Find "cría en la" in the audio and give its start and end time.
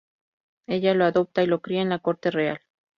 1.61-1.99